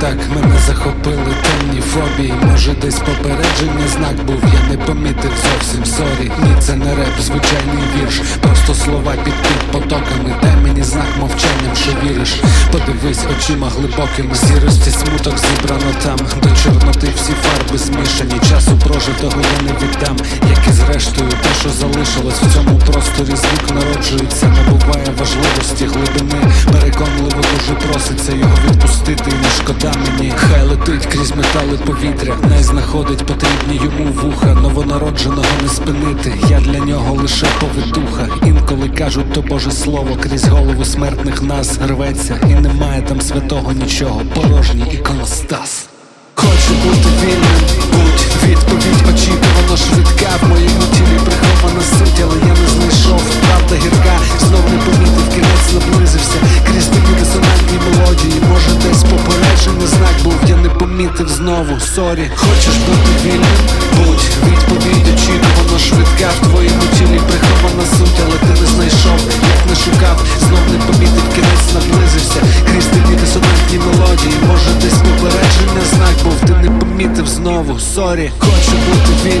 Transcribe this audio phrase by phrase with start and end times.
[0.00, 2.34] так мене захопили темні фобії.
[2.50, 6.30] Може, десь попередження знак був, я не помітив зовсім sorry.
[6.42, 8.20] Ні, це не реп, звичайний вірш.
[8.40, 10.34] Просто слова під під потоками.
[10.42, 12.40] Дай мені знак мовчанням, що віриш.
[12.72, 14.34] Подивись очима глибокими.
[14.34, 16.18] Сірості смуток зібрано там.
[16.42, 18.40] До чорноти всі фарби змішані.
[18.50, 20.16] Часу прожитого я не віддам.
[20.50, 26.52] Як і зрештою, те, що залишилось в цьому просторі, звук народжується, набуває важливості глибини.
[26.72, 30.32] Переконливо дуже проситься його відпустити, і не шкода мені.
[30.36, 34.46] Хай летить крізь метали повітря, не знаходить потрібні йому вуха.
[34.54, 36.34] Новонародженого не спинити.
[36.48, 38.28] Я для нього лише повитуха.
[38.46, 44.22] Інколи кажуть, то Боже слово крізь голови смертних нас рветься, і немає там святого нічого.
[44.34, 45.86] Порожній іконостас.
[46.34, 47.60] Хочу бути вільним,
[47.92, 50.82] будь відповідь очікувано швидка В моєму
[61.20, 62.30] не знову, sorry.
[62.36, 63.58] Хочеш бути вільним,
[63.96, 69.20] будь відповідь очікувано швидка В твоєму тілі прихована суть, але ти не знайшов,
[69.54, 72.40] як не шукав, знов не помітив, кінець наблизився.
[72.66, 78.30] Крізь тобі дисонантні мелодії Може десь попередження знак був, ти не помітив знову, sorry.
[78.38, 79.40] Хочу бути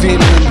[0.00, 0.47] feeling